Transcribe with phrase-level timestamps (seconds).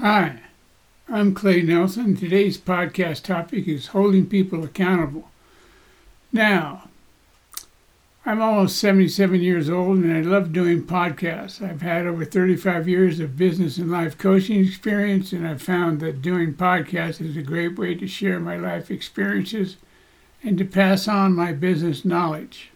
[0.00, 0.38] Hi,
[1.10, 2.16] I'm Clay Nelson.
[2.16, 5.28] Today's podcast topic is holding people accountable.
[6.32, 6.88] Now,
[8.24, 11.60] I'm almost 77 years old and I love doing podcasts.
[11.60, 16.22] I've had over 35 years of business and life coaching experience, and I've found that
[16.22, 19.76] doing podcasts is a great way to share my life experiences
[20.42, 22.70] and to pass on my business knowledge.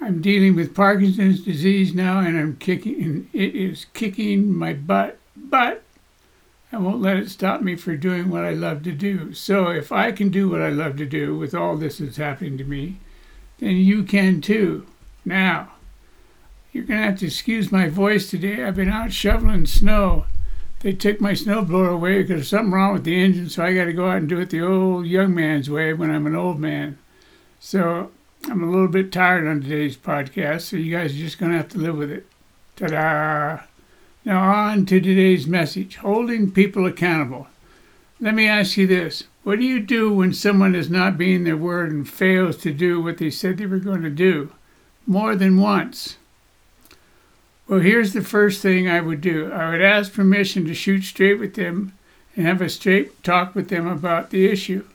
[0.00, 5.18] I'm dealing with Parkinson's disease now and I'm kicking and it is kicking my butt,
[5.34, 5.82] but
[6.74, 9.32] I won't let it stop me for doing what I love to do.
[9.32, 12.58] So if I can do what I love to do with all this that's happening
[12.58, 12.98] to me,
[13.60, 14.84] then you can too.
[15.24, 15.70] Now,
[16.72, 18.64] you're going to have to excuse my voice today.
[18.64, 20.26] I've been out shoveling snow.
[20.80, 23.84] They took my snowblower away because there's something wrong with the engine, so I got
[23.84, 26.58] to go out and do it the old young man's way when I'm an old
[26.58, 26.98] man.
[27.60, 28.10] So
[28.50, 31.58] I'm a little bit tired on today's podcast, so you guys are just going to
[31.58, 32.26] have to live with it.
[32.74, 33.73] Ta da!
[34.24, 37.48] Now, on to today's message holding people accountable.
[38.20, 41.58] Let me ask you this What do you do when someone is not being their
[41.58, 44.50] word and fails to do what they said they were going to do
[45.06, 46.16] more than once?
[47.68, 51.38] Well, here's the first thing I would do I would ask permission to shoot straight
[51.38, 51.92] with them
[52.34, 54.86] and have a straight talk with them about the issue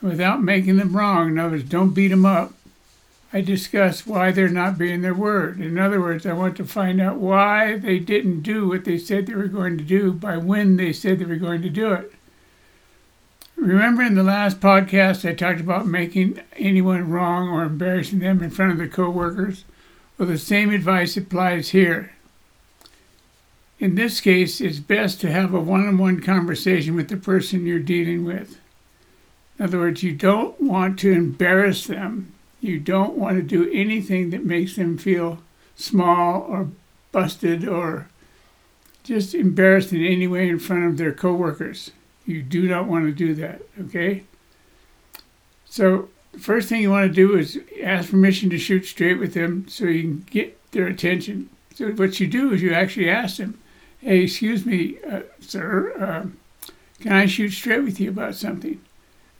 [0.00, 1.30] without making them wrong.
[1.30, 2.54] In other words, don't beat them up.
[3.32, 5.60] I discuss why they're not being their word.
[5.60, 9.26] In other words, I want to find out why they didn't do what they said
[9.26, 12.12] they were going to do by when they said they were going to do it.
[13.54, 18.50] Remember in the last podcast, I talked about making anyone wrong or embarrassing them in
[18.50, 19.64] front of their coworkers?
[20.18, 22.12] Well, the same advice applies here.
[23.78, 27.64] In this case, it's best to have a one on one conversation with the person
[27.64, 28.58] you're dealing with.
[29.58, 34.30] In other words, you don't want to embarrass them you don't want to do anything
[34.30, 35.38] that makes them feel
[35.74, 36.68] small or
[37.12, 38.08] busted or
[39.02, 41.90] just embarrassed in any way in front of their coworkers.
[42.26, 44.24] You do not want to do that, okay?
[45.64, 49.34] So, the first thing you want to do is ask permission to shoot straight with
[49.34, 51.48] them so you can get their attention.
[51.74, 53.58] So, what you do is you actually ask them,
[54.00, 56.26] hey, excuse me, uh, sir, uh,
[57.00, 58.80] can I shoot straight with you about something?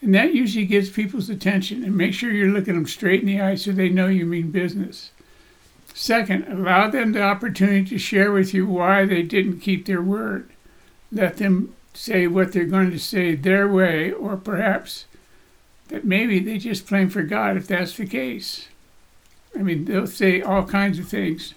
[0.03, 1.85] And that usually gets people's attention.
[1.85, 4.51] And make sure you're looking them straight in the eye so they know you mean
[4.51, 5.11] business.
[5.95, 10.49] Second, allow them the opportunity to share with you why they didn't keep their word.
[11.13, 15.07] Let them say what they're going to say their way, or perhaps
[15.89, 18.69] that maybe they just plain forgot if that's the case.
[19.59, 21.55] I mean, they'll say all kinds of things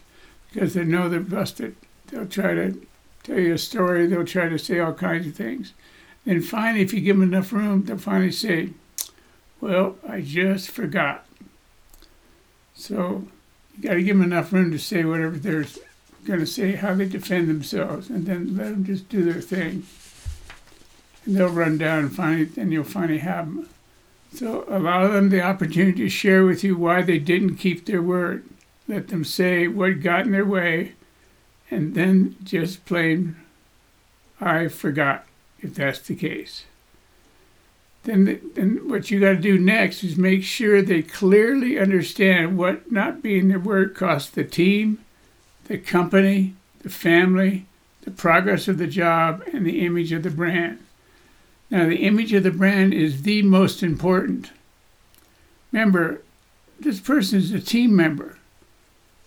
[0.52, 1.76] because they know they're busted.
[2.08, 2.86] They'll try to
[3.24, 5.74] tell you a story, they'll try to say all kinds of things.
[6.26, 8.70] And finally, if you give them enough room, they'll finally say,
[9.60, 11.26] Well, I just forgot.
[12.74, 13.28] So
[13.76, 15.66] you got to give them enough room to say whatever they're
[16.26, 19.86] going to say, how they defend themselves, and then let them just do their thing.
[21.26, 23.70] And they'll run down and finally, and you'll finally have them.
[24.34, 28.46] So allow them the opportunity to share with you why they didn't keep their word.
[28.88, 30.94] Let them say what got in their way,
[31.70, 33.36] and then just plain,
[34.42, 35.26] I forgot
[35.64, 36.66] if that's the case.
[38.04, 42.92] Then, then what you got to do next is make sure they clearly understand what
[42.92, 45.04] not being their word costs the team,
[45.66, 47.66] the company, the family,
[48.02, 50.80] the progress of the job, and the image of the brand.
[51.72, 54.52] Now, the image of the brand is the most important.
[55.72, 56.22] Remember,
[56.80, 58.38] this person is a team member.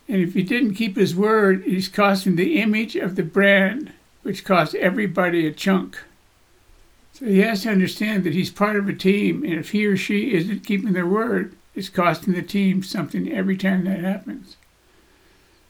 [0.06, 3.92] And if he didn't keep his word, he's costing the image of the brand,
[4.22, 5.98] which costs everybody a chunk.
[7.16, 9.96] So he has to understand that he's part of a team, and if he or
[9.96, 14.58] she isn't keeping their word, it's costing the team something every time that happens.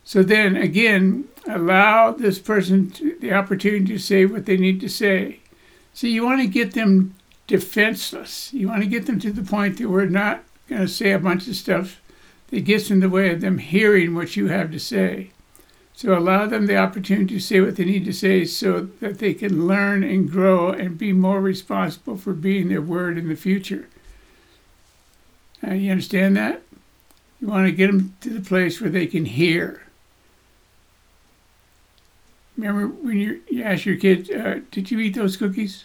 [0.02, 4.88] So then again, allow this person to, the opportunity to say what they need to
[4.88, 5.38] say.
[5.94, 7.14] See, you want to get them
[7.46, 8.52] defenseless.
[8.52, 11.18] You want to get them to the point that we're not going to say a
[11.20, 12.00] bunch of stuff
[12.48, 15.30] that gets in the way of them hearing what you have to say.
[15.96, 19.32] So allow them the opportunity to say what they need to say so that they
[19.32, 23.88] can learn and grow and be more responsible for being their word in the future.
[25.62, 26.60] Now, you understand that?
[27.40, 29.84] You want to get them to the place where they can hear.
[32.58, 35.84] Remember when you, you ask your kids, uh, Did you eat those cookies?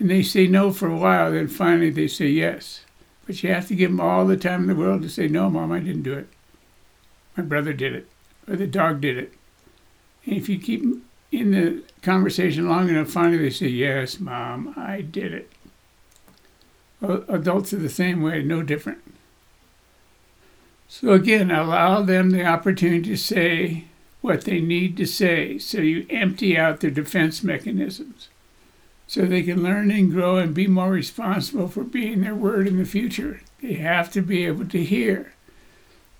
[0.00, 2.84] And they say no for a while, then finally they say yes.
[3.26, 5.48] But you have to give them all the time in the world to say, No,
[5.48, 6.26] Mom, I didn't do it.
[7.36, 8.08] My brother did it
[8.50, 9.32] or the dog did it.
[10.26, 10.82] And if you keep
[11.30, 15.50] in the conversation long enough, finally they say, Yes, mom, I did it.
[17.00, 18.98] Adults are the same way, no different.
[20.88, 23.84] So again, allow them the opportunity to say
[24.20, 25.56] what they need to say.
[25.56, 28.28] So you empty out their defense mechanisms
[29.06, 32.76] so they can learn and grow and be more responsible for being their word in
[32.76, 33.40] the future.
[33.62, 35.32] They have to be able to hear.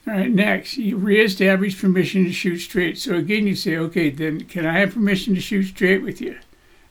[0.07, 2.99] All right, next, you reestablish permission to shoot straight.
[2.99, 6.39] So again, you say, okay, then can I have permission to shoot straight with you?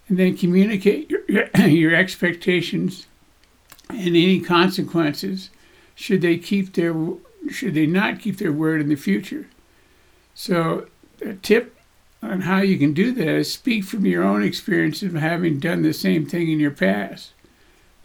[0.08, 3.08] And then communicate your, your, your expectations
[3.90, 5.50] and any consequences
[5.96, 6.96] should they keep their
[7.50, 9.48] should they not keep their word in the future.
[10.34, 10.88] So
[11.22, 11.76] a tip
[12.22, 15.82] on how you can do that is speak from your own experience of having done
[15.82, 17.32] the same thing in your past.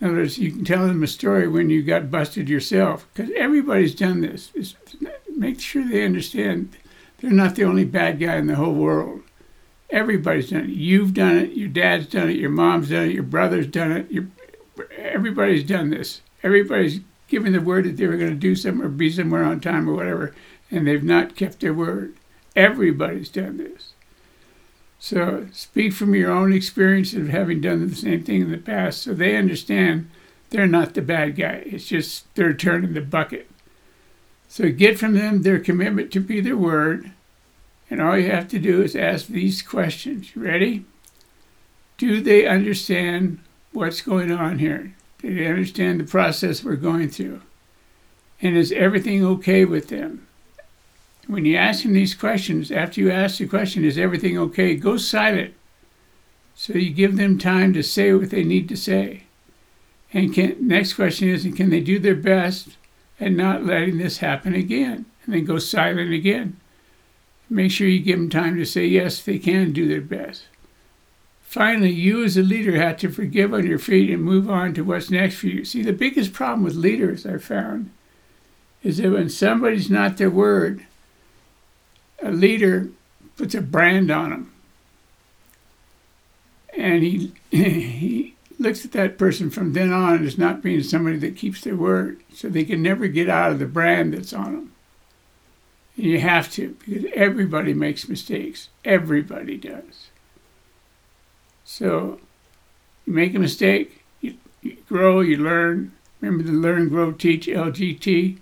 [0.05, 3.33] In other words, you can tell them a story when you got busted yourself, because
[3.35, 4.51] everybody's done this.
[4.55, 4.75] It's,
[5.35, 6.77] make sure they understand
[7.19, 9.23] they're not the only bad guy in the whole world.
[9.89, 10.77] Everybody's done it.
[10.77, 11.53] You've done it.
[11.53, 12.37] Your dad's done it.
[12.37, 13.15] Your mom's done it.
[13.15, 14.11] Your brother's done it.
[14.11, 14.27] Your,
[14.95, 16.21] everybody's done this.
[16.43, 19.59] Everybody's given the word that they were going to do something or be somewhere on
[19.59, 20.35] time or whatever,
[20.71, 22.15] and they've not kept their word.
[22.55, 23.95] Everybody's done this.
[25.05, 29.03] So speak from your own experience of having done the same thing in the past
[29.03, 30.09] so they understand
[30.49, 31.63] they're not the bad guy.
[31.67, 33.51] It's just their turn in the bucket.
[34.49, 37.11] So get from them their commitment to be their word.
[37.91, 40.35] And all you have to do is ask these questions.
[40.35, 40.87] Ready?
[41.99, 43.41] Do they understand
[43.73, 44.95] what's going on here?
[45.19, 47.43] Do they understand the process we're going through?
[48.41, 50.27] And is everything okay with them?
[51.27, 54.75] When you ask them these questions, after you ask the question, is everything okay?
[54.75, 55.55] Go silent.
[56.55, 59.25] So you give them time to say what they need to say.
[60.13, 62.77] And can, next question is, can they do their best
[63.19, 65.07] at not letting this happen again?
[65.25, 66.59] And then go silent again.
[67.51, 70.45] Make sure you give them time to say yes, they can do their best.
[71.43, 74.83] Finally, you as a leader have to forgive on your feet and move on to
[74.83, 75.65] what's next for you.
[75.65, 77.91] See, the biggest problem with leaders I've found
[78.83, 80.87] is that when somebody's not their word,
[82.23, 82.89] a leader
[83.37, 84.53] puts a brand on him.
[86.77, 91.37] And he, he looks at that person from then on as not being somebody that
[91.37, 92.21] keeps their word.
[92.33, 94.73] So they can never get out of the brand that's on them.
[95.97, 98.69] And you have to, because everybody makes mistakes.
[98.85, 100.09] Everybody does.
[101.65, 102.21] So
[103.07, 105.93] you make a mistake, you, you grow, you learn.
[106.21, 108.39] Remember the learn, grow, teach, LGT?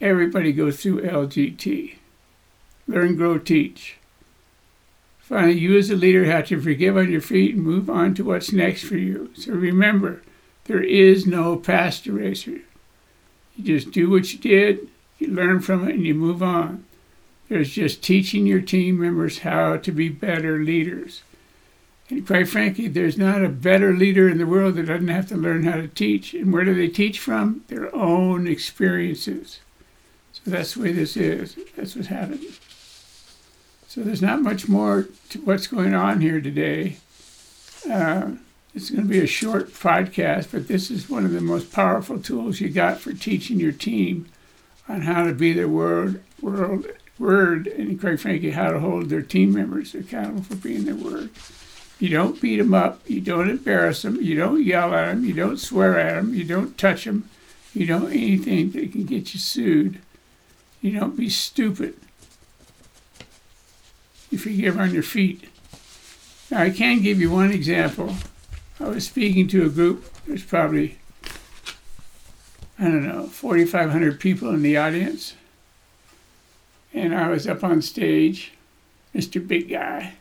[0.00, 1.96] Everybody goes through LGT.
[2.88, 3.96] Learn, grow, teach.
[5.18, 8.22] Finally, you as a leader have to forgive on your feet and move on to
[8.22, 9.28] what's next for you.
[9.34, 10.22] So remember,
[10.66, 12.60] there is no past eraser.
[13.56, 14.88] You just do what you did,
[15.18, 16.84] you learn from it, and you move on.
[17.48, 21.22] There's just teaching your team members how to be better leaders.
[22.08, 25.36] And quite frankly, there's not a better leader in the world that doesn't have to
[25.36, 26.34] learn how to teach.
[26.34, 27.64] And where do they teach from?
[27.66, 29.58] Their own experiences.
[30.32, 31.56] So that's the way this is.
[31.76, 32.52] That's what's happening.
[33.96, 36.98] So there's not much more to what's going on here today.
[37.90, 38.32] Uh,
[38.74, 42.20] it's going to be a short podcast, but this is one of the most powerful
[42.20, 44.26] tools you got for teaching your team
[44.86, 46.84] on how to be their word, world,
[47.18, 51.30] word, and quite frankly, how to hold their team members accountable for being their word.
[51.98, 53.00] You don't beat them up.
[53.06, 54.20] You don't embarrass them.
[54.20, 55.24] You don't yell at them.
[55.24, 56.34] You don't swear at them.
[56.34, 57.30] You don't touch them.
[57.72, 60.02] You don't anything that can get you sued.
[60.82, 61.96] You don't be stupid
[64.30, 65.48] if you get on your feet.
[66.50, 68.14] Now, I can give you one example.
[68.78, 70.98] I was speaking to a group, there's probably,
[72.78, 75.34] I don't know, 4,500 people in the audience.
[76.92, 78.52] And I was up on stage,
[79.14, 79.46] Mr.
[79.46, 80.14] Big Guy.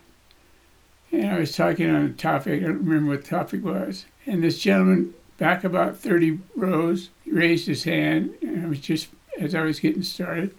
[1.12, 4.06] And I was talking on a topic, I don't remember what the topic was.
[4.25, 8.34] And this gentleman, back about 30 rows, raised his hand.
[8.41, 10.56] And I was just, as I was getting started.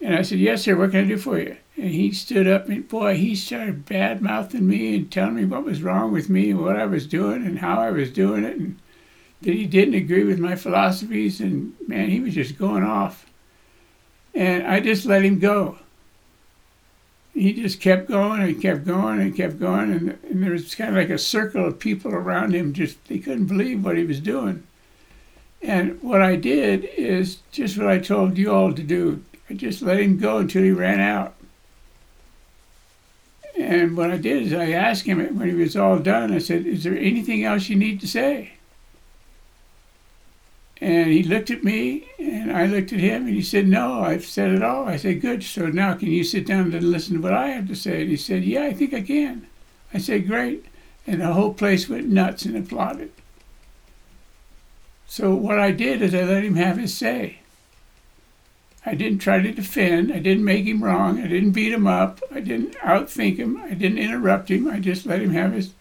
[0.00, 1.56] And I said, Yes, sir, what can I do for you?
[1.76, 5.64] And he stood up and boy, he started bad mouthing me and telling me what
[5.64, 8.56] was wrong with me and what I was doing and how I was doing it
[8.56, 8.78] and
[9.42, 13.26] that he didn't agree with my philosophies and man, he was just going off.
[14.34, 15.78] And I just let him go.
[17.34, 20.90] He just kept going and kept going and kept going and, and there was kind
[20.90, 24.20] of like a circle of people around him just they couldn't believe what he was
[24.20, 24.66] doing.
[25.60, 29.22] And what I did is just what I told you all to do.
[29.50, 31.35] I just let him go until he ran out.
[33.66, 36.66] And what I did is I asked him when he was all done, I said,
[36.66, 38.52] Is there anything else you need to say?
[40.80, 44.24] And he looked at me and I looked at him and he said, No, I've
[44.24, 44.86] said it all.
[44.86, 45.42] I said, Good.
[45.42, 48.02] So now can you sit down and listen to what I have to say?
[48.02, 49.48] And he said, Yeah, I think I can.
[49.92, 50.66] I said, Great.
[51.04, 53.10] And the whole place went nuts and applauded.
[55.08, 57.40] So what I did is I let him have his say.
[58.88, 60.12] I didn't try to defend.
[60.12, 61.20] I didn't make him wrong.
[61.20, 62.20] I didn't beat him up.
[62.32, 63.56] I didn't outthink him.
[63.56, 64.68] I didn't interrupt him.
[64.68, 65.74] I just let him have his,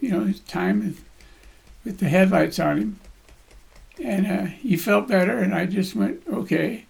[0.00, 1.04] you know, his time with,
[1.84, 3.00] with the headlights on him.
[4.02, 6.86] And uh, he felt better, and I just went, okay.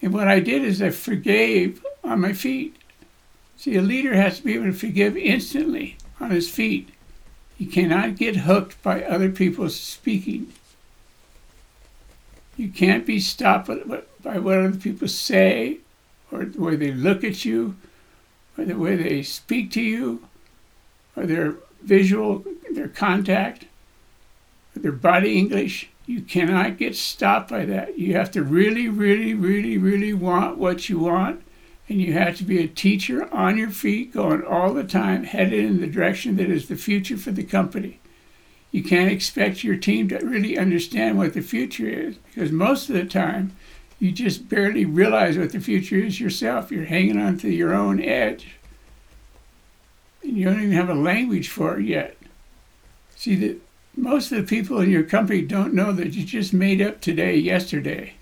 [0.00, 2.74] And what I did is I forgave on my feet.
[3.58, 6.88] See, a leader has to be able to forgive instantly on his feet.
[7.58, 10.52] He cannot get hooked by other people's speaking.
[12.56, 13.68] You can't be stopped
[14.22, 15.78] by what other people say,
[16.30, 17.76] or the way they look at you,
[18.56, 20.26] or the way they speak to you,
[21.16, 23.66] or their visual, their contact,
[24.74, 25.88] their body English.
[26.06, 27.98] You cannot get stopped by that.
[27.98, 31.42] You have to really, really, really, really want what you want,
[31.88, 35.64] and you have to be a teacher on your feet, going all the time, headed
[35.64, 38.00] in the direction that is the future for the company
[38.72, 42.96] you can't expect your team to really understand what the future is because most of
[42.96, 43.54] the time
[44.02, 46.72] you just barely realize what the future is yourself.
[46.72, 48.56] You're hanging on to your own edge.
[50.24, 52.16] And you don't even have a language for it yet.
[53.14, 53.60] See that
[53.96, 57.36] most of the people in your company don't know that you just made up today
[57.36, 58.14] yesterday.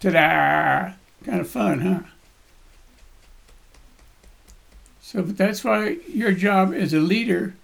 [0.00, 0.94] Ta-da!
[1.24, 2.00] Kind of fun, huh?
[5.00, 7.54] So that's why your job as a leader,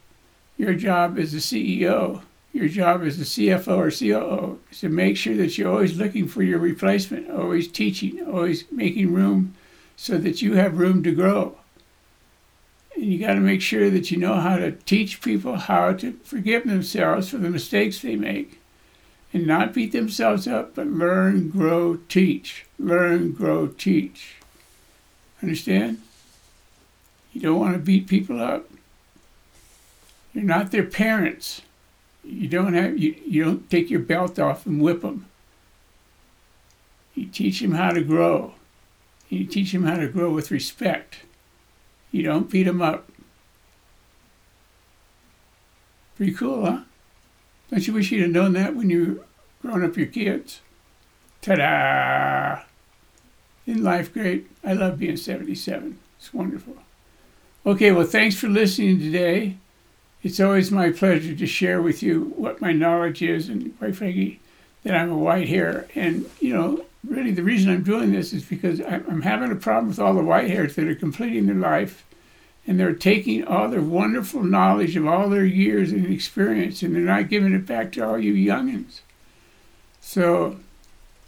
[0.56, 2.22] your job as a CEO,
[2.54, 6.28] your job as a CFO or COO is to make sure that you're always looking
[6.28, 9.54] for your replacement, always teaching, always making room
[9.96, 11.58] so that you have room to grow.
[12.94, 16.12] And you got to make sure that you know how to teach people how to
[16.22, 18.60] forgive themselves for the mistakes they make
[19.32, 22.66] and not beat themselves up, but learn, grow, teach.
[22.78, 24.36] Learn, grow, teach.
[25.42, 26.00] Understand?
[27.32, 28.70] You don't want to beat people up.
[30.32, 31.62] You're not their parents.
[32.24, 35.26] You don't have you, you don't take your belt off and whip them.
[37.14, 38.54] You teach them how to grow.
[39.28, 41.18] You teach them how to grow with respect.
[42.10, 43.10] You don't beat them up.
[46.16, 46.80] Pretty cool, huh?
[47.70, 49.24] Don't you wish you'd have known that when you
[49.62, 50.60] were growing up your kids?
[51.42, 52.62] Ta-da!
[53.66, 54.48] Isn't life great?
[54.62, 55.98] I love being 77.
[56.18, 56.76] It's wonderful.
[57.66, 59.56] Okay, well, thanks for listening today.
[60.24, 64.40] It's always my pleasure to share with you what my knowledge is, and quite frankly,
[64.82, 65.86] that I'm a white hair.
[65.94, 69.88] And, you know, really the reason I'm doing this is because I'm having a problem
[69.88, 72.06] with all the white hairs that are completing their life
[72.66, 77.02] and they're taking all their wonderful knowledge of all their years and experience and they're
[77.02, 79.00] not giving it back to all you youngins.
[80.00, 80.56] So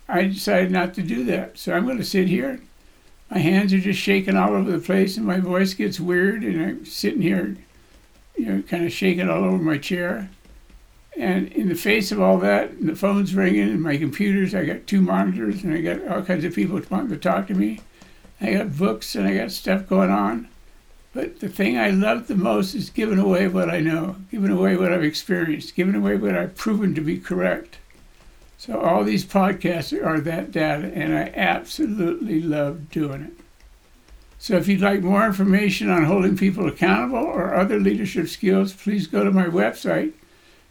[0.08, 1.58] I decided not to do that.
[1.58, 2.60] So I'm going to sit here.
[3.30, 6.62] My hands are just shaking all over the place and my voice gets weird and
[6.62, 7.56] I'm sitting here
[8.37, 10.31] you know, kind of shaking all over my chair.
[11.16, 14.64] And in the face of all that, and the phone's ringing, and my computers, I
[14.64, 17.81] got two monitors, and I got all kinds of people wanting to talk to me.
[18.40, 20.49] I got books, and I got stuff going on.
[21.14, 24.76] But the thing I love the most is giving away what I know, giving away
[24.76, 27.78] what I've experienced, giving away what I've proven to be correct.
[28.59, 33.45] So all these podcasts are that data, and I absolutely love doing it.
[34.46, 39.08] So if you'd like more information on holding people accountable or other leadership skills, please
[39.08, 40.12] go to my website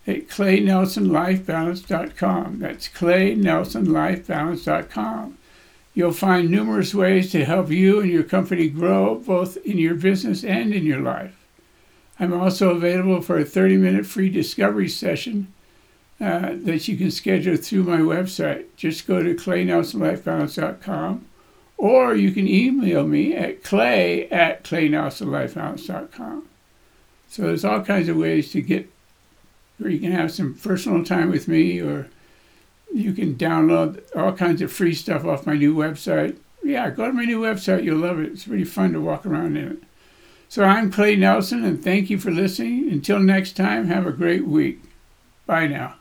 [0.08, 2.60] at claynelsonlifebalance.com.
[2.60, 5.38] That's claynelsonlifebalance.com.
[5.94, 10.46] You'll find numerous ways to help you and your company grow both in your business
[10.46, 11.36] and in your life.
[12.18, 15.52] I'm also available for a 30 minute free discovery session
[16.22, 18.68] uh, that you can schedule through my website.
[18.78, 21.26] Just go to claynelsonlifebalance.com
[21.78, 26.48] or you can email me at clay at claynelsonlifebalance.com.
[27.30, 28.90] So there's all kinds of ways to get
[29.78, 32.08] where you can have some personal time with me or
[32.94, 36.38] you can download all kinds of free stuff off my new website.
[36.64, 37.84] Yeah, go to my new website.
[37.84, 38.32] You'll love it.
[38.32, 39.84] It's really fun to walk around in it.
[40.48, 42.90] So I'm Clay Nelson, and thank you for listening.
[42.90, 44.82] Until next time, have a great week.
[45.46, 45.96] Bye now.